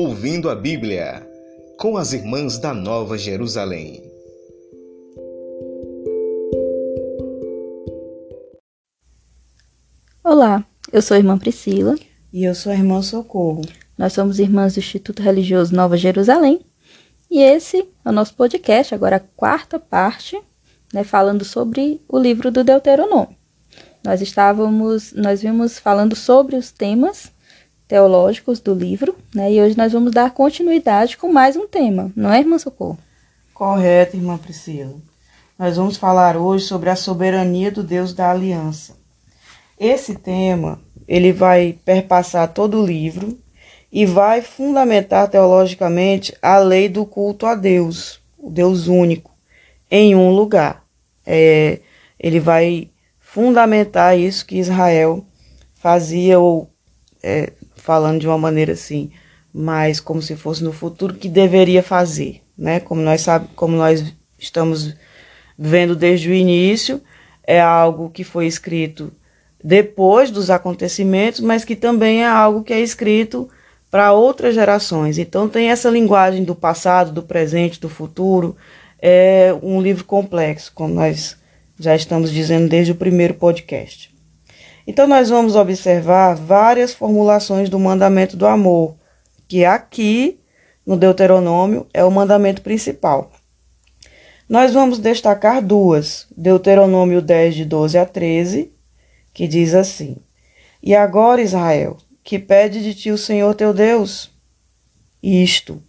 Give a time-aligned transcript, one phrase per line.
[0.00, 1.28] Ouvindo a Bíblia,
[1.76, 4.00] com as Irmãs da Nova Jerusalém.
[10.22, 11.96] Olá, eu sou a irmã Priscila.
[12.32, 13.62] E eu sou a irmã Socorro.
[13.98, 16.64] Nós somos irmãs do Instituto Religioso Nova Jerusalém.
[17.28, 20.40] E esse é o nosso podcast, agora a quarta parte,
[20.94, 23.36] né, falando sobre o livro do Deuteronômio.
[24.04, 27.36] Nós estávamos, nós vimos falando sobre os temas
[27.88, 29.50] teológicos do livro, né?
[29.50, 32.98] E hoje nós vamos dar continuidade com mais um tema, não é, irmã Socorro?
[33.54, 34.94] Correto, irmã Priscila.
[35.58, 38.94] Nós vamos falar hoje sobre a soberania do Deus da aliança.
[39.80, 43.38] Esse tema, ele vai perpassar todo o livro
[43.90, 49.32] e vai fundamentar teologicamente a lei do culto a Deus, o Deus único,
[49.90, 50.84] em um lugar.
[51.26, 51.80] É,
[52.20, 55.24] ele vai fundamentar isso que Israel
[55.74, 56.70] fazia, ou
[57.22, 57.52] é,
[57.88, 59.10] falando de uma maneira assim,
[59.50, 62.80] mais como se fosse no futuro, que deveria fazer, né?
[62.80, 64.94] Como nós, sabe, como nós estamos
[65.58, 67.00] vendo desde o início,
[67.42, 69.10] é algo que foi escrito
[69.64, 73.48] depois dos acontecimentos, mas que também é algo que é escrito
[73.90, 75.16] para outras gerações.
[75.16, 78.54] Então tem essa linguagem do passado, do presente, do futuro.
[79.00, 81.38] É um livro complexo, como nós
[81.80, 84.07] já estamos dizendo desde o primeiro podcast.
[84.88, 88.96] Então nós vamos observar várias formulações do mandamento do amor,
[89.46, 90.40] que aqui
[90.86, 93.30] no Deuteronômio é o mandamento principal.
[94.48, 98.72] Nós vamos destacar duas, Deuteronômio 10, de 12 a 13,
[99.34, 100.16] que diz assim:
[100.82, 104.30] E agora, Israel, que pede de ti o Senhor teu Deus?
[105.22, 105.82] Isto,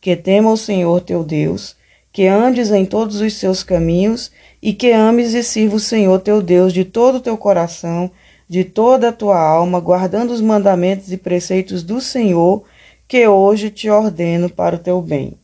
[0.00, 1.76] que tema o Senhor teu Deus,
[2.10, 4.32] que andes em todos os seus caminhos
[4.62, 8.10] e que ames e sirva o Senhor teu Deus de todo o teu coração,
[8.50, 12.64] de toda a tua alma, guardando os mandamentos e preceitos do Senhor,
[13.06, 15.38] que hoje te ordeno para o teu bem.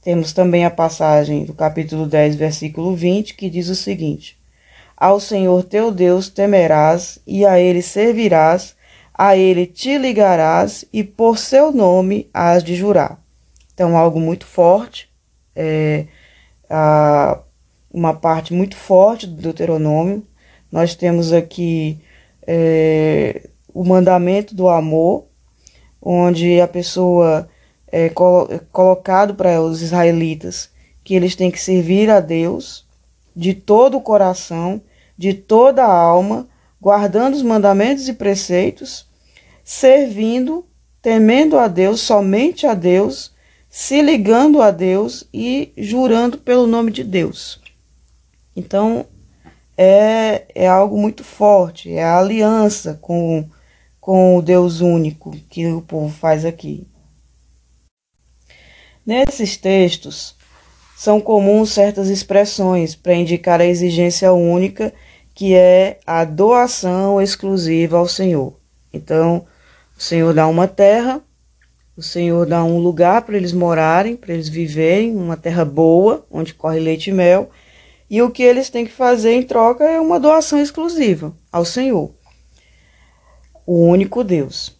[0.00, 4.38] Temos também a passagem do capítulo 10, versículo 20, que diz o seguinte:
[4.96, 8.74] Ao Senhor teu Deus temerás e a ele servirás
[9.16, 13.18] a ele te ligarás e por seu nome has de jurar.
[13.72, 15.08] Então, algo muito forte,
[15.54, 16.06] é,
[16.68, 17.40] a,
[17.90, 20.22] uma parte muito forte do Deuteronômio.
[20.70, 21.98] Nós temos aqui
[22.46, 25.26] é, o mandamento do amor,
[26.00, 27.48] onde a pessoa
[27.88, 30.70] é colo colocado para os israelitas
[31.02, 32.86] que eles têm que servir a Deus
[33.34, 34.80] de todo o coração,
[35.16, 36.48] de toda a alma,
[36.80, 39.06] guardando os mandamentos e preceitos
[39.66, 40.64] servindo,
[41.02, 43.34] temendo a Deus, somente a Deus,
[43.68, 47.60] se ligando a Deus e jurando pelo nome de Deus.
[48.54, 49.06] Então,
[49.76, 53.48] é, é algo muito forte, é a aliança com,
[54.00, 56.86] com o Deus único que o povo faz aqui.
[59.04, 60.34] Nesses textos,
[60.96, 64.92] são comuns certas expressões para indicar a exigência única,
[65.34, 68.54] que é a doação exclusiva ao Senhor.
[68.90, 69.46] Então,
[69.96, 71.20] o Senhor dá uma terra,
[71.94, 76.54] o Senhor dá um lugar para eles morarem, para eles viverem, uma terra boa, onde
[76.54, 77.50] corre leite e mel,
[78.08, 82.14] e o que eles têm que fazer em troca é uma doação exclusiva ao Senhor,
[83.66, 84.76] o único Deus.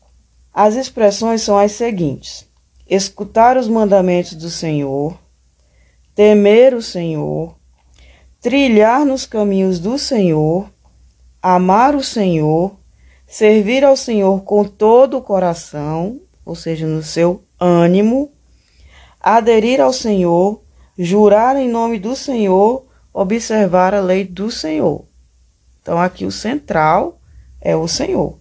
[0.52, 2.48] As expressões são as seguintes:
[2.88, 5.18] escutar os mandamentos do Senhor,
[6.14, 7.56] temer o Senhor,
[8.40, 10.70] trilhar nos caminhos do Senhor,
[11.42, 12.78] amar o Senhor,
[13.26, 18.30] servir ao Senhor com todo o coração, ou seja, no seu ânimo,
[19.20, 20.62] aderir ao Senhor,
[20.96, 22.85] jurar em nome do Senhor,
[23.20, 25.04] observar a lei do Senhor.
[25.80, 27.18] Então, aqui o central
[27.60, 28.38] é o Senhor.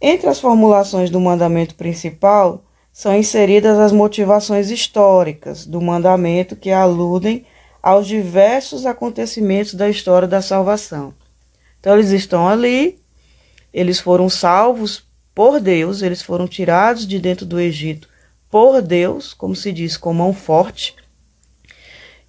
[0.00, 7.44] Entre as formulações do mandamento principal são inseridas as motivações históricas do mandamento que aludem
[7.82, 11.14] aos diversos acontecimentos da história da salvação.
[11.78, 13.00] Então, eles estão ali
[13.72, 18.08] eles foram salvos por Deus, eles foram tirados de dentro do Egito
[18.50, 20.96] por Deus, como se diz, com mão forte.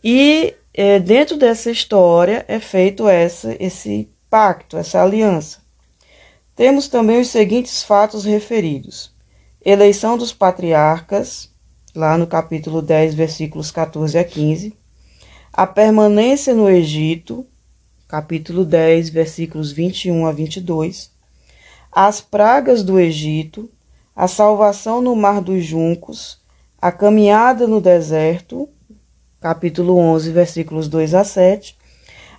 [0.04, 5.60] E é, dentro dessa história é feito essa, esse pacto, essa aliança.
[6.56, 9.14] Temos também os seguintes fatos referidos:
[9.64, 11.50] eleição dos patriarcas,
[11.94, 14.74] lá no capítulo 10, versículos 14 a 15,
[15.52, 17.46] a permanência no Egito,
[18.08, 21.12] capítulo 10, versículos 21 a 22,
[21.92, 23.70] as pragas do Egito,
[24.16, 26.40] a salvação no Mar dos Juncos,
[26.82, 28.70] a caminhada no deserto,
[29.42, 31.76] capítulo 11, versículos 2 a 7,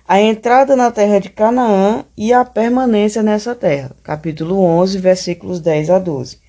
[0.07, 5.89] a entrada na terra de Canaã e a permanência nessa terra, capítulo 11, versículos 10
[5.89, 6.39] a 12.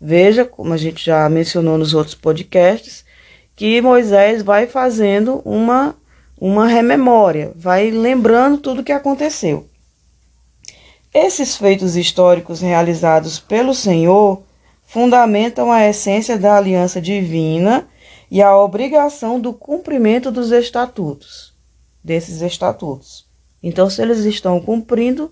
[0.00, 3.04] Veja, como a gente já mencionou nos outros podcasts,
[3.54, 5.94] que Moisés vai fazendo uma,
[6.40, 9.68] uma rememória, vai lembrando tudo o que aconteceu.
[11.12, 14.42] Esses feitos históricos realizados pelo Senhor
[14.86, 17.86] fundamentam a essência da aliança divina
[18.30, 21.54] e a obrigação do cumprimento dos estatutos,
[22.02, 23.26] desses estatutos.
[23.62, 25.30] Então, se eles estão cumprindo,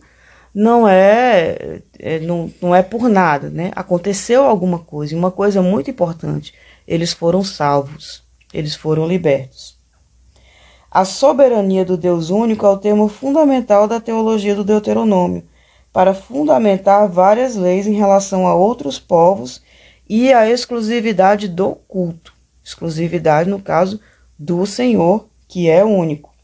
[0.55, 3.71] não é, é, não, não é por nada, né?
[3.77, 6.55] Aconteceu alguma coisa, e uma coisa muito importante,
[6.89, 8.23] eles foram salvos,
[8.55, 9.77] eles foram libertos.
[10.91, 15.45] A soberania do Deus único é o termo fundamental da teologia do Deuteronômio,
[15.93, 19.63] para fundamentar várias leis em relação a outros povos
[20.09, 22.36] e a exclusividade do culto.
[22.67, 24.01] Exclusividade, no caso,
[24.37, 26.35] do Senhor, que é único.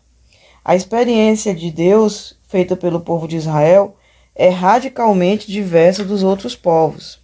[0.65, 3.97] A experiência de Deus feita pelo povo de Israel
[4.33, 7.19] é radicalmente diversa dos outros povos.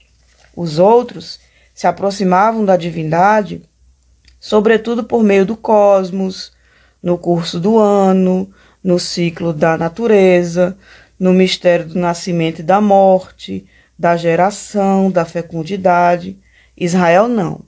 [0.56, 1.39] Os outros
[1.73, 3.62] se aproximavam da divindade,
[4.41, 6.53] sobretudo por meio do cosmos,
[7.01, 8.53] no curso do ano,
[8.83, 10.77] no ciclo da natureza,
[11.17, 13.65] no mistério do nascimento e da morte,
[13.97, 16.37] da geração, da fecundidade.
[16.77, 17.68] Israel não.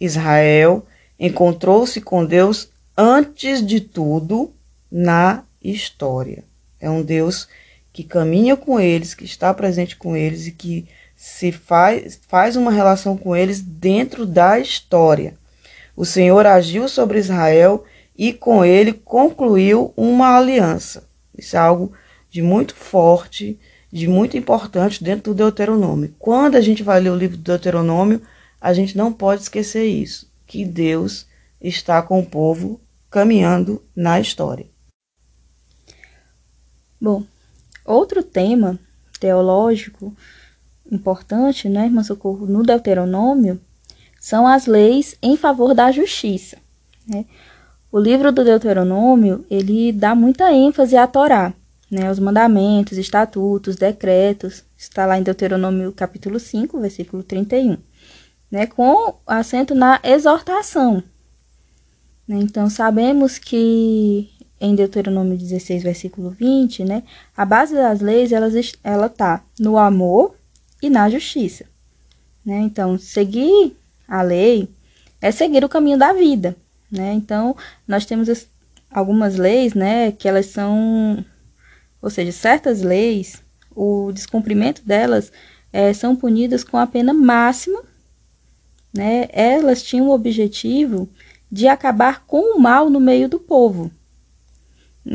[0.00, 0.86] Israel
[1.18, 4.52] encontrou-se com Deus antes de tudo
[4.90, 6.44] na história.
[6.80, 7.48] É um Deus
[7.92, 10.86] que caminha com eles, que está presente com eles e que
[11.16, 15.34] se faz, faz uma relação com eles dentro da história.
[15.96, 17.84] O Senhor agiu sobre Israel
[18.16, 21.08] e com ele concluiu uma aliança.
[21.36, 21.92] Isso é algo
[22.30, 23.58] de muito forte,
[23.92, 26.14] de muito importante dentro do Deuteronômio.
[26.18, 28.22] Quando a gente vai ler o livro do Deuteronômio,
[28.60, 31.26] a gente não pode esquecer isso, que Deus
[31.60, 34.66] está com o povo caminhando na história.
[37.00, 37.24] Bom,
[37.88, 38.78] Outro tema
[39.18, 40.14] teológico
[40.92, 43.58] importante, né, irmã Socorro, no Deuteronômio,
[44.20, 46.58] são as leis em favor da justiça.
[47.06, 47.24] Né?
[47.90, 51.54] O livro do Deuteronômio, ele dá muita ênfase à Torá,
[51.90, 57.78] né, os mandamentos, estatutos, decretos, está lá em Deuteronômio capítulo 5, versículo 31,
[58.50, 61.02] né, com acento na exortação.
[62.26, 62.36] Né?
[62.36, 64.30] Então, sabemos que
[64.60, 67.04] em Deuteronômio 16, versículo 20, né?
[67.36, 68.48] A base das leis, ela,
[68.82, 70.34] ela tá no amor
[70.82, 71.64] e na justiça,
[72.44, 72.58] né?
[72.60, 74.68] Então, seguir a lei
[75.20, 76.56] é seguir o caminho da vida,
[76.90, 77.12] né?
[77.12, 77.56] Então,
[77.86, 78.28] nós temos
[78.90, 81.24] algumas leis, né, que elas são,
[82.00, 83.42] ou seja, certas leis,
[83.74, 85.30] o descumprimento delas
[85.72, 87.82] é, são punidas com a pena máxima,
[88.94, 89.28] né?
[89.32, 91.08] Elas tinham o objetivo
[91.50, 93.90] de acabar com o mal no meio do povo,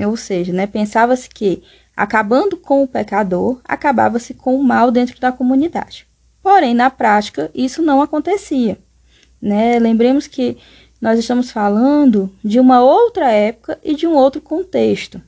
[0.05, 1.61] ou seja, né, pensava-se que
[1.95, 6.07] acabando com o pecador, acabava-se com o mal dentro da comunidade.
[6.41, 8.77] Porém, na prática, isso não acontecia.
[9.41, 9.77] Né?
[9.77, 10.57] Lembremos que
[10.99, 15.21] nós estamos falando de uma outra época e de um outro contexto.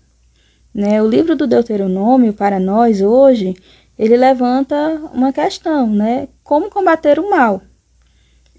[0.73, 1.01] Né?
[1.01, 3.55] O livro do Deuteronômio, para nós hoje,
[3.97, 4.75] ele levanta
[5.13, 6.27] uma questão, né?
[6.43, 7.61] Como combater o mal?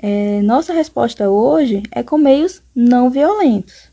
[0.08, 3.91] É, nossa resposta hoje é com meios não violentos.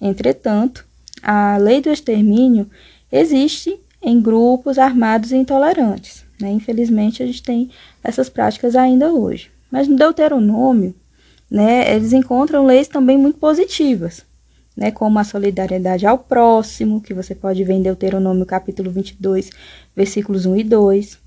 [0.00, 0.84] Entretanto,
[1.22, 2.68] a lei do extermínio
[3.12, 6.24] existe em grupos armados e intolerantes.
[6.40, 6.50] Né?
[6.50, 7.70] Infelizmente, a gente tem
[8.02, 9.52] essas práticas ainda hoje.
[9.70, 10.96] Mas no Deuteronômio,
[11.48, 14.24] né, eles encontram leis também muito positivas,
[14.76, 19.50] né, como a solidariedade ao próximo, que você pode ver em Deuteronômio capítulo 22,
[19.94, 21.18] versículos 1 e 2,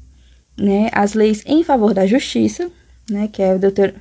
[0.58, 2.70] né, as leis em favor da justiça,
[3.10, 3.96] né, que é o Deuter...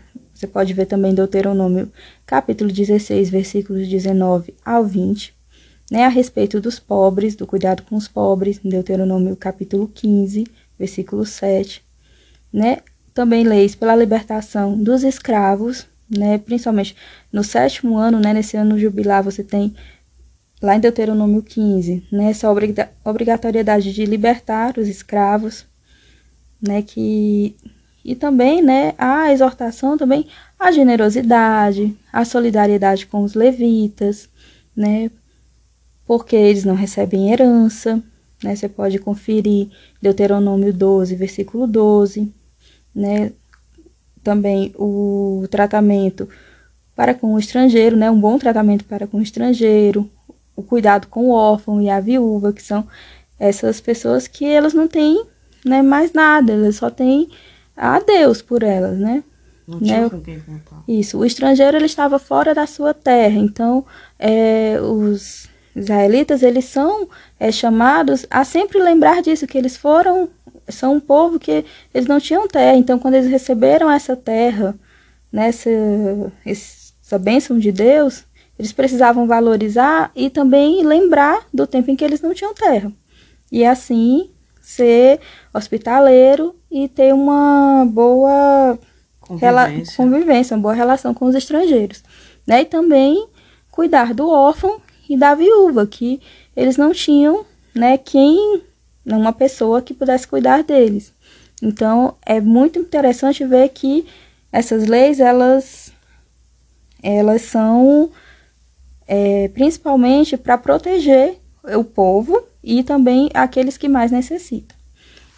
[0.45, 1.91] você pode ver também Deuteronômio
[2.27, 5.35] capítulo 16, versículos 19 ao 20,
[5.91, 10.47] né, a respeito dos pobres, do cuidado com os pobres, Deuteronômio capítulo 15,
[10.79, 11.83] versículo 7,
[12.53, 12.79] né,
[13.15, 16.95] também leis pela libertação dos escravos, né, principalmente
[17.33, 19.75] no sétimo ano, né, nesse ano jubilar, você tem
[20.61, 22.49] lá em Deuteronômio 15, né, essa
[23.03, 25.65] obrigatoriedade de libertar os escravos,
[26.61, 27.57] né, que
[28.05, 30.27] e também, né, a exortação também
[30.59, 34.29] à generosidade, à solidariedade com os levitas,
[34.77, 35.11] né,
[36.07, 38.03] porque eles não recebem herança.
[38.43, 38.55] Né?
[38.55, 39.69] Você pode conferir
[40.01, 42.33] Deuteronômio 12, versículo 12.
[42.95, 43.33] Né?
[44.23, 46.29] Também o tratamento
[46.95, 48.11] para com o estrangeiro, né?
[48.11, 50.09] um bom tratamento para com o estrangeiro,
[50.55, 52.87] o cuidado com o órfão e a viúva, que são
[53.39, 55.25] essas pessoas que elas não têm
[55.65, 57.29] né, mais nada, elas só têm
[57.77, 59.25] a Deus por elas, né?
[59.67, 60.09] Não né?
[60.11, 60.83] com quem contar.
[60.87, 63.85] Isso, o estrangeiro ele estava fora da sua terra, então
[64.19, 67.09] é, os israelitas eles são
[67.41, 70.29] é, chamados a sempre lembrar disso que eles foram
[70.69, 74.75] são um povo que eles não tinham terra, então quando eles receberam essa terra,
[75.33, 75.71] nessa
[76.45, 78.25] essa bênção de Deus,
[78.59, 82.93] eles precisavam valorizar e também lembrar do tempo em que eles não tinham terra.
[83.51, 84.31] E assim
[84.65, 85.21] ser
[85.53, 88.79] hospitaleiro e ter uma boa
[89.21, 92.03] convivência, convivência uma boa relação com os estrangeiros.
[92.47, 92.63] Né?
[92.63, 93.29] E também
[93.71, 96.19] cuidar do órfão e da viúva, que
[96.57, 97.45] eles não tinham
[97.75, 98.63] né, quem,
[99.05, 101.13] uma pessoa que pudesse cuidar deles.
[101.63, 104.07] Então é muito interessante ver que
[104.51, 105.93] essas leis elas
[107.03, 108.11] elas são
[109.07, 111.39] é, principalmente para proteger
[111.77, 114.77] o povo e também aqueles que mais necessitam.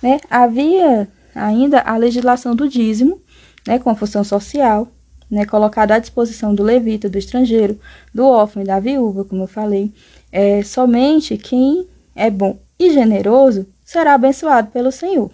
[0.03, 0.21] Né?
[0.31, 3.21] Havia ainda a legislação do dízimo,
[3.67, 4.89] né, com a função social,
[5.31, 7.79] né, colocada à disposição do levita, do estrangeiro,
[8.15, 9.93] do órfão e da viúva, como eu falei.
[10.31, 15.31] É, somente quem é bom e generoso será abençoado pelo Senhor.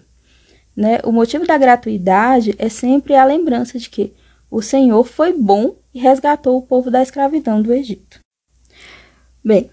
[0.74, 0.98] Né?
[1.04, 4.12] O motivo da gratuidade é sempre a lembrança de que
[4.50, 8.20] o Senhor foi bom e resgatou o povo da escravidão do Egito.
[9.44, 9.70] Bem,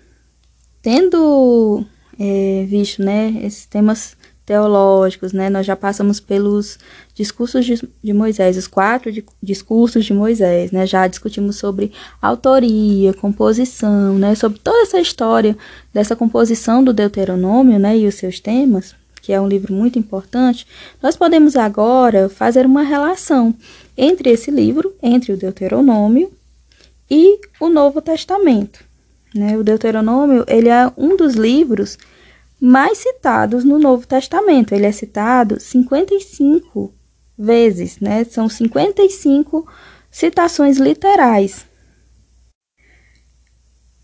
[0.81, 1.85] tendo
[2.19, 6.79] é, visto né, esses temas teológicos, né, nós já passamos pelos
[7.13, 13.13] discursos de, de Moisés, os quatro de, discursos de Moisés, né, já discutimos sobre autoria,
[13.13, 15.55] composição, né, sobre toda essa história
[15.93, 20.65] dessa composição do Deuteronômio né, e os seus temas, que é um livro muito importante,
[20.99, 23.53] nós podemos agora fazer uma relação
[23.95, 26.31] entre esse livro, entre o Deuteronômio
[27.07, 28.88] e o Novo Testamento.
[29.33, 29.57] Né?
[29.57, 31.97] O Deuteronômio ele é um dos livros
[32.59, 34.73] mais citados no Novo Testamento.
[34.73, 36.93] Ele é citado 55
[37.37, 38.25] vezes, né?
[38.25, 39.65] São 55
[40.11, 41.65] citações literais.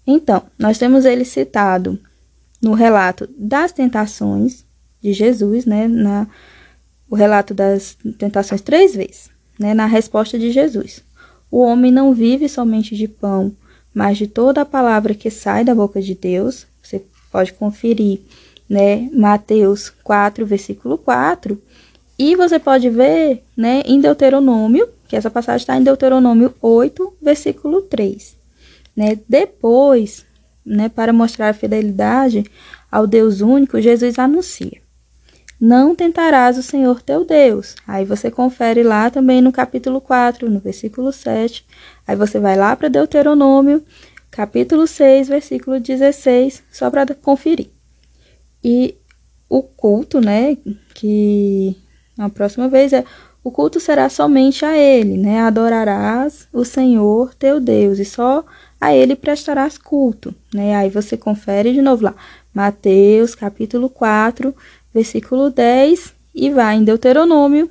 [0.07, 1.99] Então, nós temos ele citado
[2.61, 4.63] no relato das tentações
[5.01, 5.87] de Jesus, né?
[5.87, 6.27] Na,
[7.09, 9.29] o relato das tentações três vezes,
[9.59, 9.73] né?
[9.73, 11.03] Na resposta de Jesus.
[11.51, 13.55] O homem não vive somente de pão,
[13.95, 18.19] mas de toda a palavra que sai da boca de Deus, você pode conferir,
[18.69, 21.59] né, Mateus 4, versículo 4,
[22.19, 27.81] e você pode ver, né, em Deuteronômio, que essa passagem está em Deuteronômio 8, versículo
[27.83, 28.35] 3.
[28.95, 29.17] Né?
[29.29, 30.25] Depois,
[30.65, 32.43] né, para mostrar a fidelidade
[32.91, 34.81] ao Deus único, Jesus anuncia:
[35.59, 37.75] Não tentarás o Senhor teu Deus.
[37.87, 41.65] Aí você confere lá também no capítulo 4, no versículo 7,
[42.07, 43.83] Aí você vai lá para Deuteronômio,
[44.29, 47.69] capítulo 6, versículo 16, só para conferir.
[48.63, 48.95] E
[49.49, 50.57] o culto, né,
[50.93, 51.77] que
[52.17, 53.03] na próxima vez é
[53.43, 55.41] o culto será somente a ele, né?
[55.41, 58.43] Adorarás o Senhor teu Deus e só
[58.81, 60.75] a ele prestarás culto, né?
[60.75, 62.15] Aí você confere de novo lá,
[62.51, 64.55] Mateus, capítulo 4,
[64.91, 67.69] versículo 10 e vai em Deuteronômio,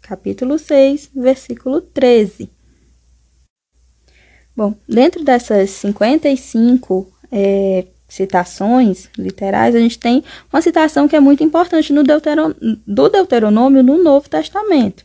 [0.00, 2.48] capítulo 6, versículo 13.
[4.56, 11.42] Bom, dentro dessas 55 é, citações literais, a gente tem uma citação que é muito
[11.42, 12.52] importante no Deuteron
[12.86, 15.04] do Deuteronômio no Novo Testamento,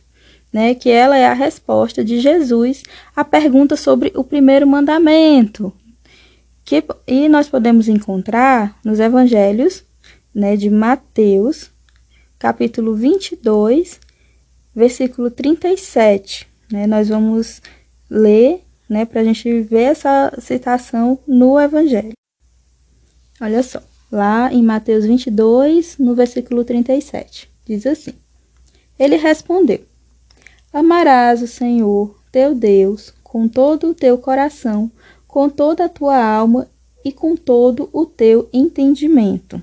[0.52, 0.74] né?
[0.74, 2.82] Que ela é a resposta de Jesus
[3.16, 5.72] à pergunta sobre o primeiro mandamento,
[6.62, 9.82] que, e nós podemos encontrar nos evangelhos
[10.34, 11.70] né, de Mateus,
[12.38, 13.98] capítulo 22,
[14.74, 16.46] versículo 37.
[16.70, 16.86] Né?
[16.86, 17.62] Nós vamos
[18.10, 22.12] ler né, para a gente ver essa citação no Evangelho.
[23.40, 28.14] Olha só, lá em Mateus 22, no versículo 37, diz assim:
[28.98, 29.84] Ele respondeu:
[30.72, 34.90] Amarás o Senhor teu Deus com todo o teu coração,
[35.26, 36.68] com toda a tua alma
[37.04, 39.62] e com todo o teu entendimento.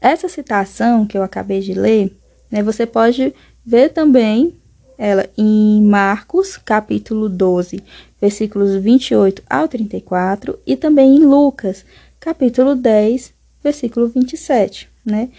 [0.00, 2.16] Essa citação que eu acabei de ler,
[2.50, 3.34] né, você pode
[3.64, 4.56] ver também
[4.98, 7.80] ela em Marcos, capítulo 12,
[8.20, 11.84] versículos 28 ao 34, e também em Lucas,
[12.18, 15.30] capítulo 10, versículo 27, né?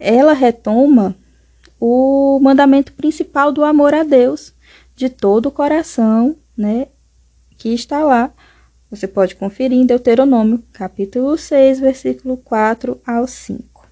[0.00, 1.16] Ela retoma
[1.78, 4.52] o mandamento principal do amor a Deus
[4.96, 6.88] de todo o coração, né?
[7.56, 8.32] Que está lá.
[8.90, 13.86] Você pode conferir em Deuteronômio, capítulo 6, versículo 4 ao 5.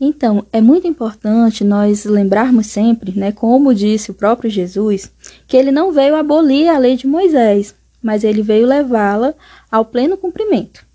[0.00, 5.10] Então, é muito importante nós lembrarmos sempre, né, como disse o próprio Jesus,
[5.46, 9.34] que ele não veio abolir a lei de Moisés, mas ele veio levá-la
[9.70, 10.86] ao pleno cumprimento.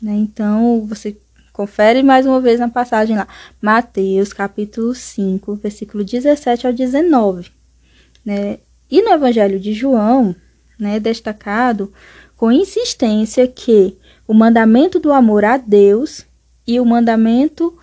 [0.00, 0.12] Né?
[0.12, 1.16] Então, você
[1.54, 3.26] confere mais uma vez na passagem lá,
[3.60, 7.50] Mateus capítulo 5, versículo 17 ao 19.
[8.24, 8.58] Né?
[8.90, 10.36] E no Evangelho de João,
[10.78, 11.92] né, destacado
[12.36, 16.26] com insistência que o mandamento do amor a Deus
[16.66, 17.76] e o mandamento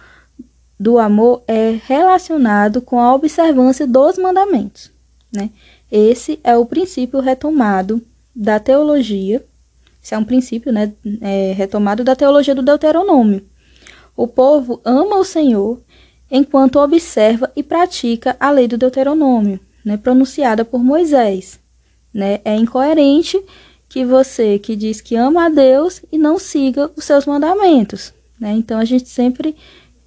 [0.79, 4.91] do amor é relacionado com a observância dos mandamentos.
[5.33, 5.49] Né?
[5.91, 8.01] Esse é o princípio retomado
[8.35, 9.43] da teologia.
[10.03, 13.43] Esse é um princípio né, é, retomado da teologia do Deuteronômio.
[14.15, 15.79] O povo ama o Senhor
[16.29, 21.59] enquanto observa e pratica a lei do Deuteronômio, né, pronunciada por Moisés.
[22.13, 22.39] Né?
[22.43, 23.41] É incoerente
[23.89, 28.13] que você que diz que ama a Deus e não siga os seus mandamentos.
[28.39, 28.51] Né?
[28.53, 29.55] Então a gente sempre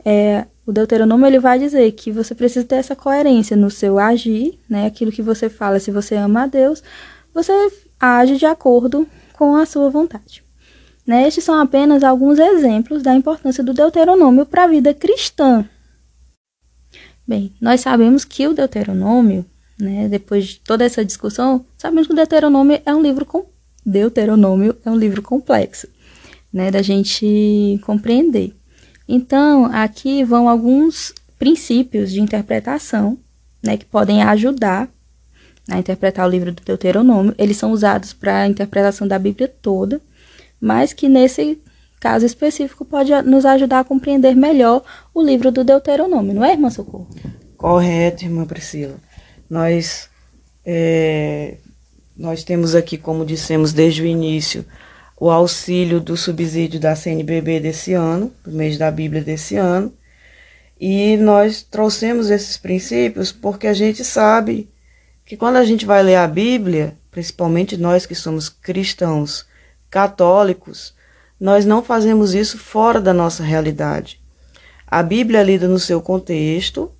[0.05, 4.59] é, o Deuteronômio ele vai dizer que você precisa ter essa coerência no seu agir,
[4.69, 4.87] né?
[4.87, 6.83] Aquilo que você fala, se você ama a Deus,
[7.35, 7.53] você
[7.99, 10.43] age de acordo com a sua vontade.
[11.07, 11.27] Né?
[11.27, 15.69] Estes são apenas alguns exemplos da importância do Deuteronômio para a vida cristã.
[17.27, 19.45] Bem, nós sabemos que o Deuteronômio,
[19.79, 23.47] né, depois de toda essa discussão, sabemos que o Deuteronômio é um livro com
[23.85, 25.89] Deuteronômio é um livro complexo,
[26.53, 28.55] né, da gente compreender.
[29.13, 33.19] Então, aqui vão alguns princípios de interpretação,
[33.61, 34.89] né, que podem ajudar
[35.69, 37.35] a interpretar o livro do Deuteronômio.
[37.37, 40.01] Eles são usados para a interpretação da Bíblia toda,
[40.61, 41.61] mas que nesse
[41.99, 46.71] caso específico pode nos ajudar a compreender melhor o livro do Deuteronômio, não é, irmã
[46.71, 47.09] Socorro?
[47.57, 48.95] Correto, irmã Priscila.
[49.51, 50.09] Nós,
[50.65, 51.57] é,
[52.17, 54.65] nós temos aqui, como dissemos desde o início,
[55.21, 59.93] o auxílio do subsídio da CNBB desse ano, do mês da Bíblia desse ano.
[60.81, 64.67] E nós trouxemos esses princípios porque a gente sabe
[65.27, 69.45] que quando a gente vai ler a Bíblia, principalmente nós que somos cristãos
[69.91, 70.95] católicos,
[71.39, 74.19] nós não fazemos isso fora da nossa realidade.
[74.87, 76.91] A Bíblia é lida no seu contexto,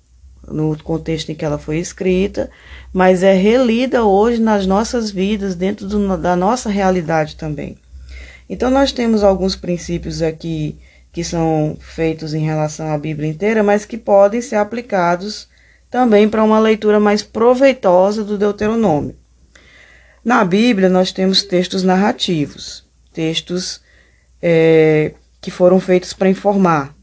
[0.47, 2.51] no contexto em que ela foi escrita,
[2.93, 7.77] mas é relida hoje nas nossas vidas, dentro do, da nossa realidade também.
[8.51, 10.77] Então, nós temos alguns princípios aqui
[11.13, 15.47] que são feitos em relação à Bíblia inteira, mas que podem ser aplicados
[15.89, 19.15] também para uma leitura mais proveitosa do Deuteronômio.
[20.21, 22.83] Na Bíblia, nós temos textos narrativos,
[23.13, 23.79] textos
[24.41, 26.93] é, que foram feitos para informar,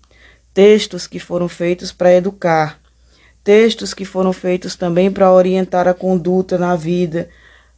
[0.53, 2.79] textos que foram feitos para educar,
[3.43, 7.27] textos que foram feitos também para orientar a conduta na vida,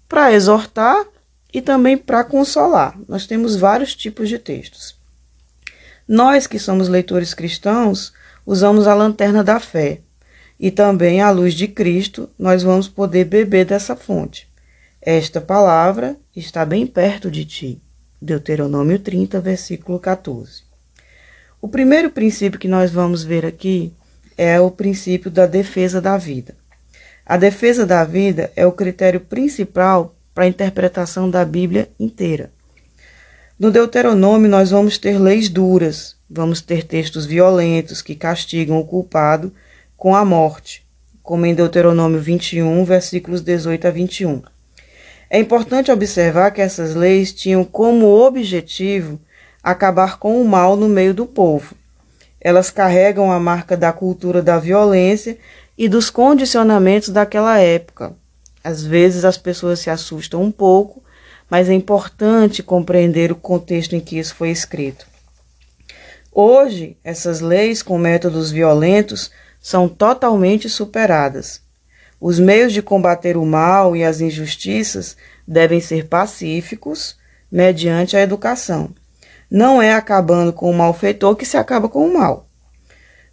[0.09, 1.07] para exortar
[1.53, 2.99] e também para consolar.
[3.09, 4.99] Nós temos vários tipos de textos.
[6.07, 8.13] Nós que somos leitores cristãos,
[8.45, 10.01] usamos a lanterna da fé
[10.59, 14.49] e também a luz de Cristo, nós vamos poder beber dessa fonte.
[15.01, 17.83] Esta palavra está bem perto de ti.
[18.21, 20.63] Deuteronômio 30, versículo 14.
[21.63, 23.95] O primeiro princípio que nós vamos ver aqui
[24.37, 26.55] é o princípio da defesa da vida.
[27.25, 32.51] A defesa da vida é o critério principal para a interpretação da Bíblia inteira.
[33.59, 39.53] No Deuteronômio, nós vamos ter leis duras, vamos ter textos violentos que castigam o culpado
[39.97, 40.87] com a morte,
[41.23, 44.43] como em Deuteronômio 21, versículos 18 a 21.
[45.29, 49.21] É importante observar que essas leis tinham como objetivo
[49.63, 51.75] acabar com o mal no meio do povo.
[52.41, 55.39] Elas carregam a marca da cultura da violência
[55.77, 58.17] e dos condicionamentos daquela época,
[58.63, 61.03] às vezes as pessoas se assustam um pouco,
[61.49, 65.07] mas é importante compreender o contexto em que isso foi escrito.
[66.33, 71.61] Hoje, essas leis com métodos violentos são totalmente superadas.
[72.21, 77.19] Os meios de combater o mal e as injustiças devem ser pacíficos,
[77.51, 78.95] mediante a educação.
[79.51, 82.47] Não é acabando com o malfeitor que se acaba com o mal.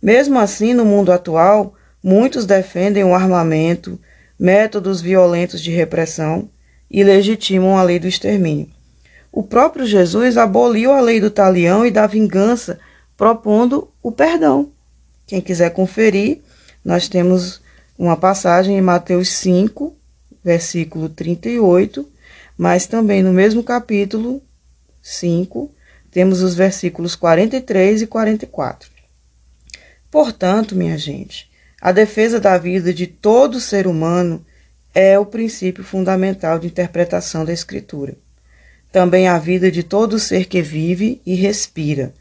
[0.01, 3.99] Mesmo assim, no mundo atual, muitos defendem o armamento,
[4.39, 6.49] métodos violentos de repressão
[6.89, 8.69] e legitimam a lei do extermínio.
[9.31, 12.79] O próprio Jesus aboliu a lei do talião e da vingança,
[13.15, 14.71] propondo o perdão.
[15.25, 16.41] Quem quiser conferir,
[16.83, 17.61] nós temos
[17.97, 19.95] uma passagem em Mateus 5,
[20.43, 22.07] versículo 38,
[22.57, 24.41] mas também no mesmo capítulo
[25.01, 25.71] 5,
[26.09, 28.89] temos os versículos 43 e 44.
[30.09, 31.49] Portanto, minha gente,
[31.81, 34.43] a defesa da vida de todo ser humano
[34.93, 38.15] é o princípio fundamental de interpretação da Escritura.
[38.91, 42.13] Também a vida de todo ser que vive e respira.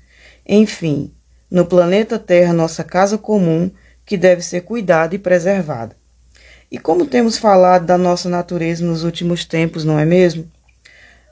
[0.47, 1.11] Enfim,
[1.51, 3.71] no planeta Terra, nossa casa comum,
[4.05, 5.97] que deve ser cuidada e preservada.
[6.71, 10.51] E como temos falado da nossa natureza nos últimos tempos, não é mesmo?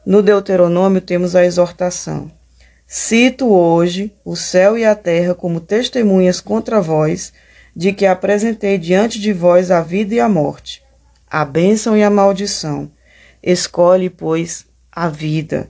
[0.06, 2.30] No Deuteronômio temos a exortação:
[2.86, 7.32] Cito hoje o céu e a terra como testemunhas contra vós
[7.74, 10.82] de que apresentei diante de vós a vida e a morte,
[11.28, 12.90] a bênção e a maldição.
[13.42, 15.68] Escolhe, pois, a vida,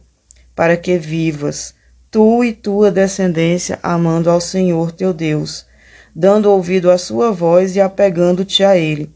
[0.54, 1.74] para que vivas,
[2.10, 5.66] tu e tua descendência, amando ao Senhor teu Deus.
[6.14, 9.10] dando ouvido à sua voz e apegando-te a ele,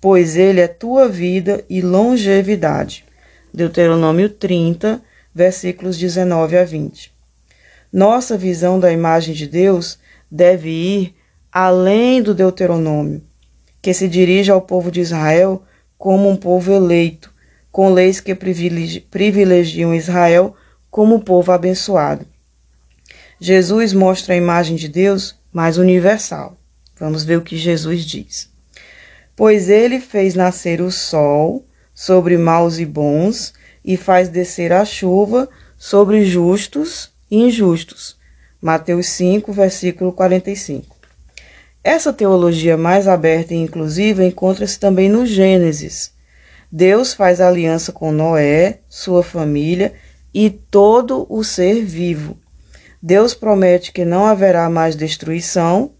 [0.00, 3.04] pois ele é tua vida e longevidade.
[3.54, 5.00] Deuteronômio 30,
[5.32, 7.12] versículos 19 a 20.
[7.92, 9.98] Nossa visão da imagem de Deus
[10.30, 11.14] deve ir
[11.52, 13.22] além do Deuteronômio,
[13.82, 15.62] que se dirige ao povo de Israel
[15.98, 17.30] como um povo eleito,
[17.70, 20.56] com leis que privilegiam Israel
[20.90, 22.26] como povo abençoado.
[23.38, 26.56] Jesus mostra a imagem de Deus mais universal.
[26.98, 28.50] Vamos ver o que Jesus diz.
[29.36, 33.52] Pois ele fez nascer o sol sobre maus e bons,
[33.84, 38.16] e faz descer a chuva sobre justos e injustos.
[38.60, 41.01] Mateus 5, versículo 45.
[41.84, 46.12] Essa teologia mais aberta e inclusiva encontra-se também no Gênesis.
[46.70, 49.92] Deus faz aliança com Noé, sua família
[50.32, 52.38] e todo o ser vivo.
[53.02, 55.90] Deus promete que não haverá mais destruição.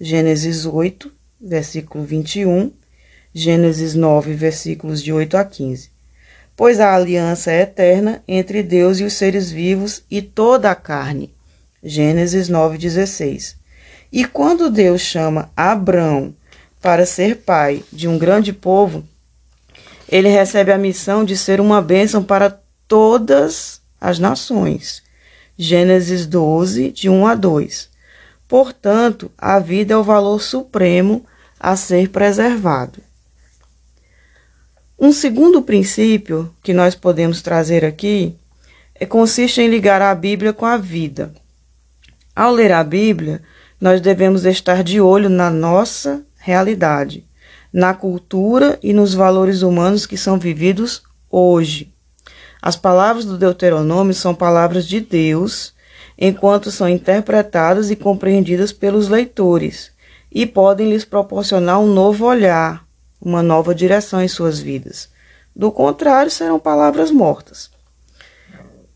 [0.00, 2.72] Gênesis 8, versículo 21,
[3.34, 5.90] Gênesis 9, versículos de 8 a 15.
[6.56, 11.34] Pois a aliança é eterna entre Deus e os seres vivos e toda a carne.
[11.82, 13.59] Gênesis 9, 16.
[14.12, 16.34] E quando Deus chama Abrão
[16.80, 19.04] para ser pai de um grande povo,
[20.08, 25.02] ele recebe a missão de ser uma bênção para todas as nações.
[25.56, 27.88] Gênesis 12, de 1 a 2.
[28.48, 31.24] Portanto, a vida é o valor supremo
[31.58, 33.00] a ser preservado.
[34.98, 38.36] Um segundo princípio que nós podemos trazer aqui
[38.94, 41.32] é, consiste em ligar a Bíblia com a vida.
[42.34, 43.42] Ao ler a Bíblia,
[43.80, 47.26] nós devemos estar de olho na nossa realidade,
[47.72, 51.92] na cultura e nos valores humanos que são vividos hoje.
[52.60, 55.72] As palavras do Deuteronômio são palavras de Deus,
[56.18, 59.90] enquanto são interpretadas e compreendidas pelos leitores,
[60.30, 62.84] e podem lhes proporcionar um novo olhar,
[63.20, 65.08] uma nova direção em suas vidas.
[65.56, 67.70] Do contrário, serão palavras mortas.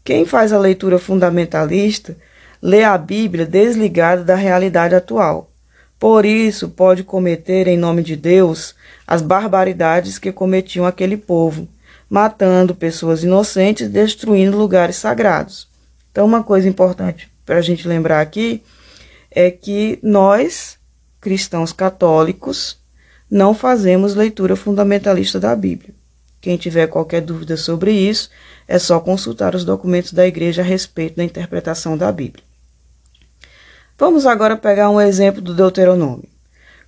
[0.05, 2.16] Quem faz a leitura fundamentalista
[2.64, 5.50] lê a Bíblia desligada da realidade atual.
[5.98, 8.74] Por isso, pode cometer, em nome de Deus,
[9.07, 11.68] as barbaridades que cometiam aquele povo,
[12.09, 15.68] matando pessoas inocentes, destruindo lugares sagrados.
[16.11, 18.62] Então, uma coisa importante para a gente lembrar aqui
[19.31, 20.79] é que nós,
[21.20, 22.79] cristãos católicos,
[23.31, 25.94] não fazemos leitura fundamentalista da Bíblia.
[26.40, 28.31] Quem tiver qualquer dúvida sobre isso,
[28.66, 32.54] é só consultar os documentos da Igreja a respeito da interpretação da Bíblia.
[33.96, 36.28] Vamos agora pegar um exemplo do Deuteronômio.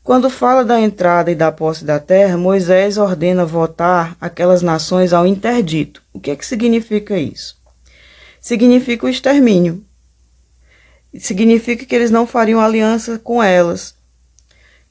[0.03, 5.25] Quando fala da entrada e da posse da terra, Moisés ordena votar aquelas nações ao
[5.25, 6.03] interdito.
[6.13, 7.57] O que é que significa isso?
[8.41, 9.85] Significa o extermínio.
[11.17, 13.95] Significa que eles não fariam aliança com elas.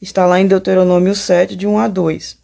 [0.02, 2.38] Está lá em Deuteronômio 7, de 1 a 2.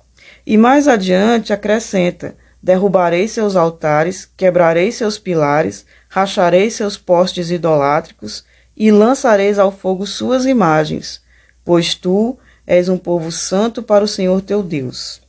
[0.45, 8.43] E mais adiante acrescenta: Derrubarei seus altares, quebrarei seus pilares, racharei seus postes idolátricos
[8.81, 11.21] e lançareis ao fogo suas imagens,
[11.63, 15.21] pois tu És um povo santo para o Senhor teu Deus.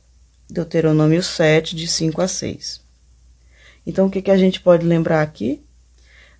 [0.49, 2.79] Deuteronômio 7, de 5 a 6.
[3.85, 5.61] Então, o que, que a gente pode lembrar aqui?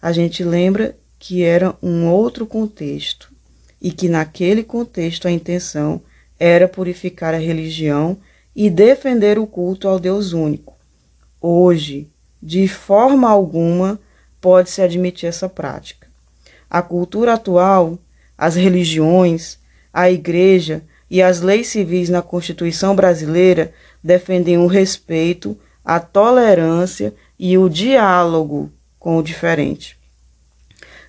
[0.02, 3.34] A gente lembra que era um outro contexto
[3.82, 6.02] e que naquele contexto a intenção
[6.40, 8.18] era purificar a religião
[8.56, 10.78] e defender o culto ao Deus único.
[11.42, 12.10] Hoje,
[12.42, 14.00] de forma alguma,
[14.40, 16.13] pode-se admitir essa prática.
[16.74, 18.00] A cultura atual,
[18.36, 19.60] as religiões,
[19.94, 23.72] a Igreja e as leis civis na Constituição brasileira
[24.04, 25.56] defendem o respeito,
[25.86, 30.00] a tolerância e o diálogo com o diferente.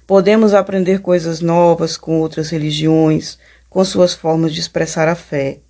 [0.06, 3.38] Podemos aprender coisas novas com outras religiões,
[3.70, 5.60] com suas formas de expressar a fé.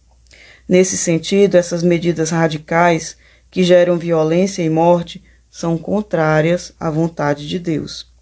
[0.68, 3.16] Nesse sentido, essas medidas radicais
[3.48, 8.12] que geram violência e morte são contrárias à vontade de Deus.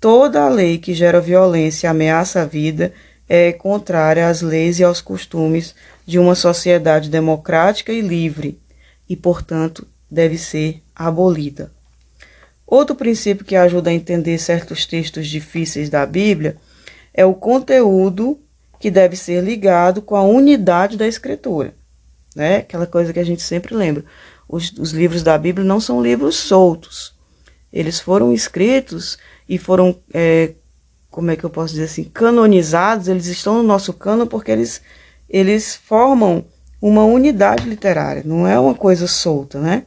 [0.00, 2.92] Toda a lei que gera violência e ameaça a vida
[3.28, 5.74] é contrária às leis e aos costumes
[6.06, 8.60] de uma sociedade democrática e livre
[9.08, 11.72] e, portanto, deve ser abolida.
[12.66, 16.56] Outro princípio que ajuda a entender certos textos difíceis da Bíblia
[17.12, 18.38] é o conteúdo
[18.78, 21.74] que deve ser ligado com a unidade da escritura.
[22.36, 22.58] Né?
[22.58, 24.04] Aquela coisa que a gente sempre lembra.
[24.48, 27.14] Os, os livros da Bíblia não são livros soltos.
[27.72, 30.52] Eles foram escritos e foram é,
[31.10, 34.82] como é que eu posso dizer assim, canonizados, eles estão no nosso cano porque eles,
[35.28, 36.44] eles formam
[36.80, 39.84] uma unidade literária, não é uma coisa solta, né?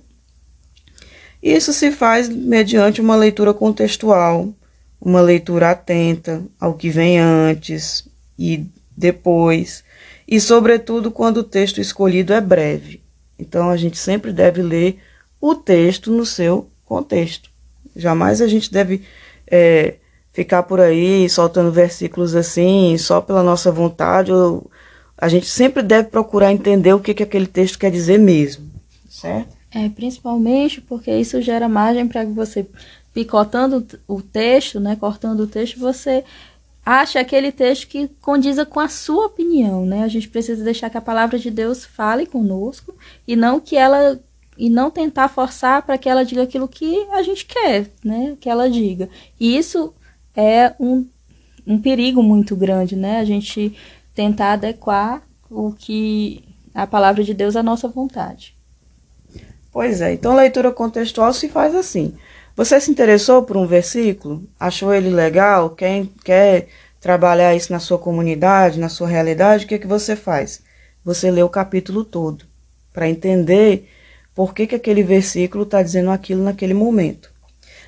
[1.41, 4.53] Isso se faz mediante uma leitura contextual,
[4.99, 9.83] uma leitura atenta ao que vem antes e depois
[10.31, 13.03] e, sobretudo, quando o texto escolhido é breve.
[13.37, 14.99] Então, a gente sempre deve ler
[15.41, 17.49] o texto no seu contexto.
[17.93, 19.03] Jamais a gente deve
[19.51, 19.95] é,
[20.31, 24.31] ficar por aí soltando versículos assim, só pela nossa vontade.
[24.31, 24.71] Ou,
[25.17, 28.71] a gente sempre deve procurar entender o que, que aquele texto quer dizer mesmo,
[29.07, 29.55] certo?
[29.73, 32.65] É, principalmente porque isso gera margem para que você,
[33.13, 36.23] picotando o texto, né, cortando o texto, você
[36.83, 40.03] ache aquele texto que condiza com a sua opinião, né?
[40.03, 42.95] A gente precisa deixar que a palavra de Deus fale conosco
[43.27, 44.19] e não que ela
[44.61, 48.37] e não tentar forçar para que ela diga aquilo que a gente quer, né?
[48.39, 49.09] Que ela diga.
[49.39, 49.91] E isso
[50.35, 51.03] é um,
[51.65, 53.17] um perigo muito grande, né?
[53.17, 53.75] A gente
[54.13, 56.43] tentar adequar o que
[56.75, 58.55] a palavra de Deus à nossa vontade.
[59.71, 62.13] Pois é, então leitura contextual se faz assim.
[62.55, 64.47] Você se interessou por um versículo?
[64.59, 65.71] Achou ele legal?
[65.71, 66.67] Quer, quer
[66.99, 69.65] trabalhar isso na sua comunidade, na sua realidade?
[69.65, 70.61] O que, é que você faz?
[71.03, 72.45] Você lê o capítulo todo
[72.93, 73.89] para entender
[74.33, 77.31] por que, que aquele versículo está dizendo aquilo naquele momento.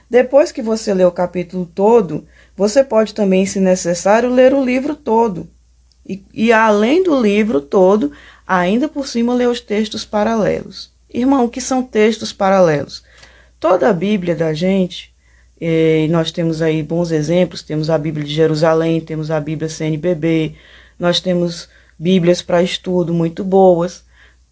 [0.10, 2.26] Depois que você lê o capítulo todo,
[2.56, 5.50] você pode também, se necessário, ler o livro todo.
[6.08, 8.12] E, e além do livro todo,
[8.46, 10.92] ainda por cima ler os textos paralelos.
[11.12, 13.04] Irmão, o que são textos paralelos?
[13.60, 15.14] Toda a Bíblia da gente,
[15.60, 20.56] e nós temos aí bons exemplos, temos a Bíblia de Jerusalém, temos a Bíblia CNBB,
[21.00, 24.04] nós temos Bíblias para estudo muito boas.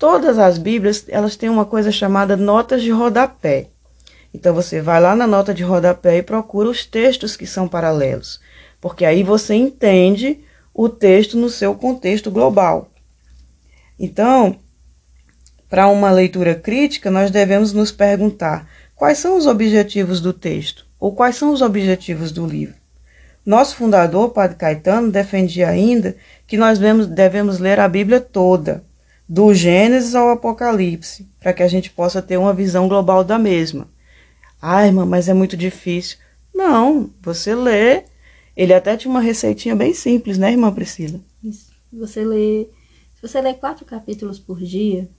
[0.02, 3.68] Todas as Bíblias, elas têm uma coisa chamada notas de rodapé.
[4.34, 8.42] Então você vai lá na nota de rodapé e procura os textos que são paralelos,
[8.82, 10.40] porque aí você entende
[10.74, 12.90] o texto no seu contexto global.
[14.00, 14.56] Então,
[15.70, 21.14] para uma leitura crítica, nós devemos nos perguntar quais são os objetivos do texto ou
[21.14, 22.74] quais são os objetivos do livro.
[23.46, 26.16] Nosso fundador, Padre Caetano, defendia ainda
[26.48, 28.84] que nós devemos ler a Bíblia toda,
[29.32, 33.88] do Gênesis ao Apocalipse, para que a gente possa ter uma visão global da mesma.
[34.62, 36.18] Ah, irmã, mas é muito difícil.
[36.54, 38.04] Não, você lê.
[38.58, 41.18] Ele até tinha uma receitinha bem simples, né, irmã Priscila?
[41.42, 41.72] Isso.
[41.94, 42.68] Você lê.
[43.16, 45.10] Se você lê quatro capítulos por dia,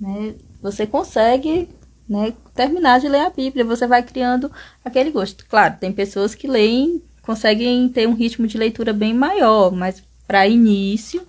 [0.00, 1.68] né, você consegue
[2.08, 3.66] né, terminar de ler a Bíblia.
[3.66, 4.50] Você vai criando
[4.82, 5.44] aquele gosto.
[5.46, 10.48] Claro, tem pessoas que leem, conseguem ter um ritmo de leitura bem maior, mas para
[10.48, 11.20] início,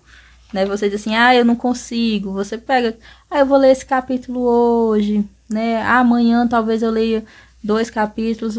[0.54, 2.32] né, você diz assim: ah, eu não consigo.
[2.32, 2.98] Você pega,
[3.30, 5.82] ah, eu vou ler esse capítulo hoje, né?
[5.84, 7.24] Amanhã talvez eu leia
[7.64, 8.58] dois capítulos.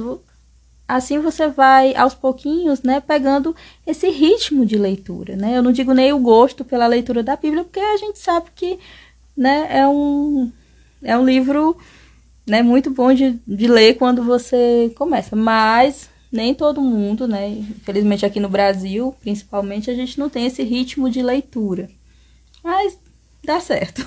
[0.87, 3.55] Assim você vai aos pouquinhos, né, pegando
[3.87, 5.57] esse ritmo de leitura, né?
[5.57, 8.79] Eu não digo nem o gosto pela leitura da Bíblia, porque a gente sabe que,
[9.37, 10.51] né, é um
[11.03, 11.77] é um livro,
[12.47, 18.27] né, muito bom de, de ler quando você começa, mas nem todo mundo, né, infelizmente
[18.27, 21.89] aqui no Brasil, principalmente, a gente não tem esse ritmo de leitura.
[22.63, 22.99] Mas
[23.45, 24.07] dá certo.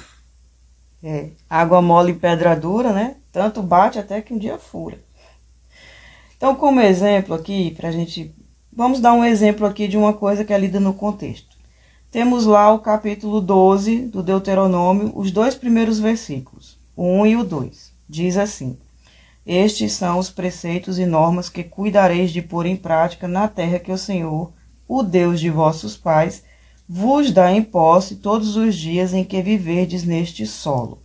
[1.04, 3.16] É, água mole e pedra dura, né?
[3.32, 5.00] Tanto bate até que um dia fura.
[6.38, 8.34] Então, como exemplo aqui, para a gente.
[8.74, 11.58] Vamos dar um exemplo aqui de uma coisa que é lida no contexto.
[12.12, 17.44] Temos lá o capítulo 12 do Deuteronômio, os dois primeiros versículos, o 1 e o
[17.44, 17.92] 2.
[18.08, 18.78] Diz assim:
[19.46, 23.92] Estes são os preceitos e normas que cuidareis de pôr em prática na terra que
[23.92, 24.52] o Senhor,
[24.88, 26.44] o Deus de vossos pais,
[26.88, 31.00] vos dá em posse todos os dias em que viverdes neste solo.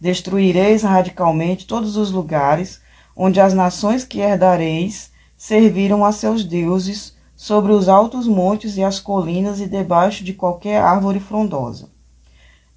[0.00, 2.80] Destruireis radicalmente todos os lugares
[3.16, 9.00] onde as nações que herdareis serviram a seus deuses sobre os altos montes e as
[9.00, 11.90] colinas e debaixo de qualquer árvore frondosa.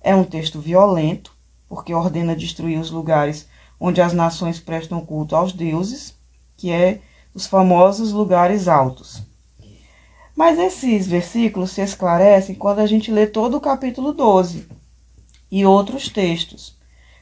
[0.01, 1.33] É um texto violento,
[1.67, 3.47] porque ordena destruir os lugares
[3.79, 6.15] onde as nações prestam culto aos deuses,
[6.57, 7.01] que é
[7.33, 9.21] os famosos lugares altos.
[10.35, 14.67] Mas esses versículos se esclarecem quando a gente lê todo o capítulo 12
[15.49, 16.75] e outros textos.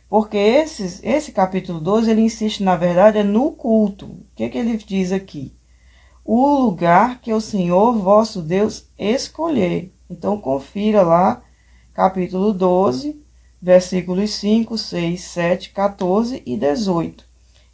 [0.09, 4.05] Porque esses, esse capítulo 12, ele insiste, na verdade, é no culto.
[4.05, 5.55] O que, que ele diz aqui?
[6.23, 9.91] O lugar que o Senhor vosso Deus escolher.
[10.09, 11.41] Então, confira lá,
[11.93, 13.22] capítulo 12,
[13.63, 17.23] versículos 5, 6, 7, 14 e 18.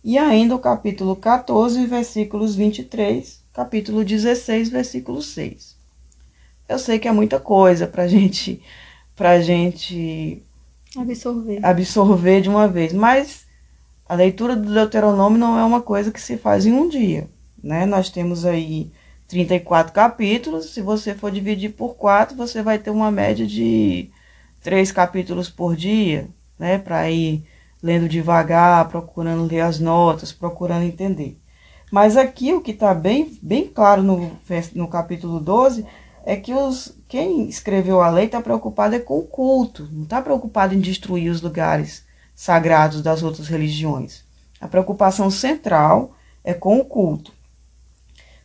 [0.03, 5.75] E ainda o capítulo 14, versículos 23 capítulo 16, versículo 6.
[6.67, 8.61] Eu sei que é muita coisa para gente,
[9.17, 10.43] a gente
[10.95, 11.59] absorver.
[11.65, 13.47] absorver de uma vez, mas
[14.07, 17.27] a leitura do Deuteronômio não é uma coisa que se faz em um dia.
[17.61, 17.87] Né?
[17.87, 18.91] Nós temos aí
[19.27, 24.11] 34 capítulos, se você for dividir por quatro, você vai ter uma média de
[24.61, 26.77] três capítulos por dia, né?
[26.77, 27.45] Para ir
[27.81, 31.39] lendo devagar, procurando ler as notas, procurando entender.
[31.91, 34.37] Mas aqui o que está bem, bem claro no,
[34.75, 35.85] no capítulo 12
[36.25, 40.21] é que, os, quem escreveu a lei está preocupado é com o culto, não está
[40.21, 44.23] preocupado em destruir os lugares sagrados das outras religiões.
[44.61, 47.33] A preocupação central é com o culto.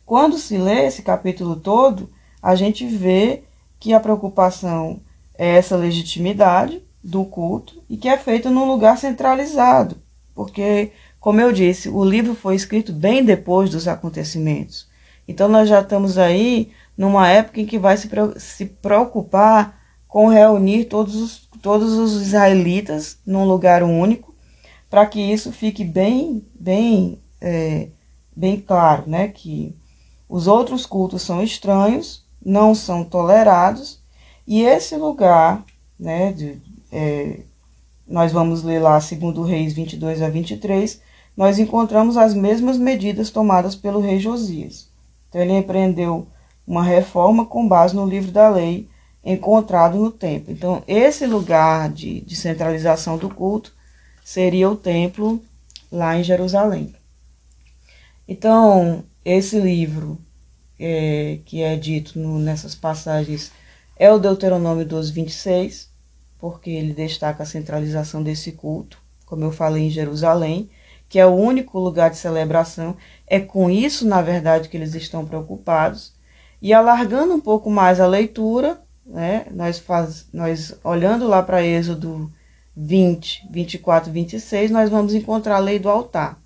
[0.05, 2.09] Quando se lê esse capítulo todo,
[2.41, 3.43] a gente vê
[3.79, 4.99] que a preocupação
[5.37, 9.97] essa legitimidade do culto e que é feita num lugar centralizado,
[10.33, 14.87] porque, como eu disse, o livro foi escrito bem depois dos acontecimentos.
[15.27, 20.85] Então, nós já estamos aí numa época em que vai se, se preocupar com reunir
[20.85, 24.33] todos os, todos os israelitas num lugar único,
[24.89, 27.89] para que isso fique bem, bem, é,
[28.35, 29.27] bem claro, né?
[29.27, 29.75] Que
[30.29, 34.01] os outros cultos são estranhos, não são tolerados,
[34.47, 35.63] e esse lugar,
[35.99, 36.31] né?
[36.31, 37.39] De, é,
[38.07, 41.01] nós vamos ler lá, segundo Reis 22 a 23,
[41.35, 44.87] nós encontramos as mesmas medidas tomadas pelo rei Josias.
[45.27, 46.27] Então ele empreendeu
[46.65, 48.87] uma reforma com base no livro da lei
[49.23, 50.53] encontrado no templo.
[50.53, 53.73] Então, esse lugar de, de centralização do culto
[54.23, 55.41] seria o templo
[55.91, 56.93] lá em Jerusalém.
[58.27, 60.17] Então, esse livro
[60.79, 63.51] é, que é dito no, nessas passagens
[63.95, 65.89] é o Deuteronômio 12, 26,
[66.39, 70.69] porque ele destaca a centralização desse culto, como eu falei, em Jerusalém,
[71.07, 72.97] que é o único lugar de celebração.
[73.25, 76.13] É com isso, na verdade, que eles estão preocupados.
[76.61, 82.31] E alargando um pouco mais a leitura, né, nós, faz, nós olhando lá para Êxodo
[82.75, 86.39] 20, 24, 26, nós vamos encontrar a lei do altar,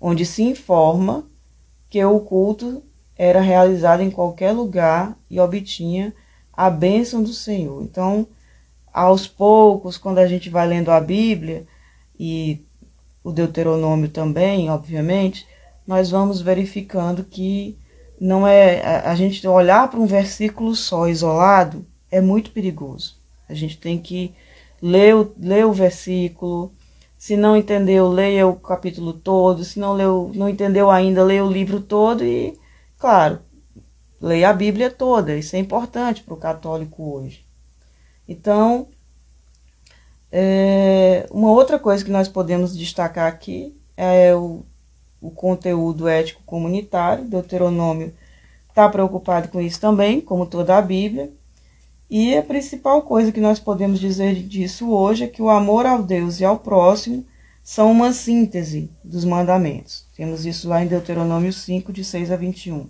[0.00, 1.24] onde se informa
[1.88, 2.82] que o culto
[3.16, 6.14] era realizado em qualquer lugar e obtinha
[6.56, 7.82] a bênção do Senhor.
[7.82, 8.26] Então,
[8.92, 11.66] aos poucos, quando a gente vai lendo a Bíblia
[12.18, 12.64] e
[13.22, 15.46] o Deuteronômio também, obviamente,
[15.86, 17.76] nós vamos verificando que
[18.18, 23.16] não é a, gente olhar para um versículo só isolado é muito perigoso.
[23.48, 24.34] A gente tem que
[24.80, 26.72] ler, ler o versículo.
[27.18, 29.64] Se não entendeu, leia o capítulo todo.
[29.64, 32.58] Se não leu, não entendeu ainda, leia o livro todo e,
[32.98, 33.40] claro,
[34.26, 35.36] leia a Bíblia toda.
[35.36, 37.44] Isso é importante para o católico hoje.
[38.28, 38.88] Então,
[40.30, 44.64] é, uma outra coisa que nós podemos destacar aqui é o
[45.20, 48.14] o conteúdo ético comunitário, Deuteronômio
[48.68, 51.32] está preocupado com isso também, como toda a Bíblia.
[52.08, 56.02] E a principal coisa que nós podemos dizer disso hoje é que o amor ao
[56.02, 57.24] Deus e ao próximo
[57.64, 60.06] são uma síntese dos mandamentos.
[60.16, 62.88] Temos isso lá em Deuteronômio 5, de 6 a 21.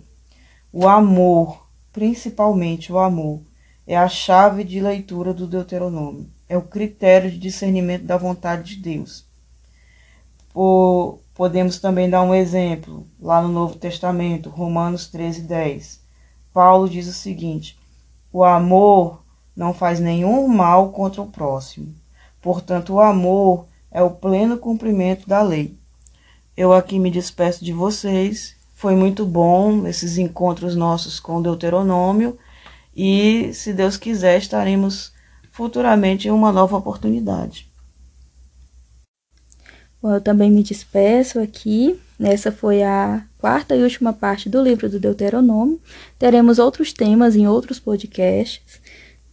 [0.79, 3.41] O amor, principalmente o amor,
[3.87, 8.83] é a chave de leitura do Deuteronômio, é o critério de discernimento da vontade de
[8.83, 9.25] Deus.
[10.53, 15.99] Por, Podemos também dar um exemplo lá no Novo Testamento, Romanos 13, 10.
[16.53, 17.75] Paulo diz o seguinte:
[18.31, 19.23] O amor
[19.55, 21.91] não faz nenhum mal contra o próximo.
[22.39, 25.75] Portanto, o amor é o pleno cumprimento da lei.
[26.55, 28.56] Eu aqui me despeço de vocês.
[28.77, 32.37] Foi muito bom esses encontros nossos com o Deuteronômio
[32.95, 35.11] e, se Deus quiser, estaremos
[35.49, 37.67] futuramente em uma nova oportunidade.
[39.99, 41.99] Bom, eu também me despeço aqui.
[42.19, 45.81] Essa foi a quarta e última parte do livro do Deuteronômio.
[46.19, 48.79] Teremos outros temas em outros podcasts,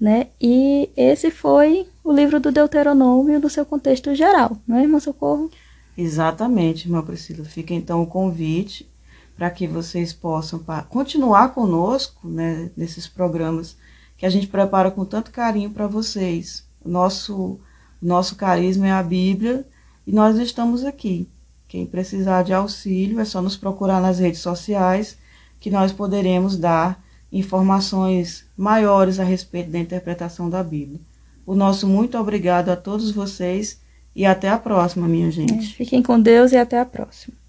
[0.01, 0.29] né?
[0.41, 5.51] E esse foi o livro do Deuteronômio no seu contexto geral, não é, irmã Socorro?
[5.99, 7.45] Exatamente, irmã Priscila.
[7.45, 8.94] Fica então o convite
[9.37, 13.77] para que vocês possam continuar conosco né, nesses programas
[14.17, 16.65] que a gente prepara com tanto carinho para vocês.
[16.85, 17.59] Nosso,
[18.01, 19.67] nosso carisma é a Bíblia
[20.07, 21.29] e nós estamos aqui.
[21.67, 25.19] Quem precisar de auxílio é só nos procurar nas redes sociais
[25.59, 31.01] que nós poderemos dar informações maiores a respeito da interpretação da Bíblia.
[31.45, 33.81] O nosso muito obrigado a todos vocês
[34.15, 35.53] e até a próxima, minha gente.
[35.73, 37.44] É, fiquem com Deus e até a próxima.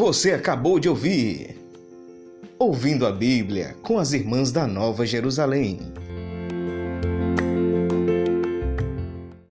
[0.00, 1.60] Você acabou de ouvir.
[2.58, 5.78] Ouvindo a Bíblia com as Irmãs da Nova Jerusalém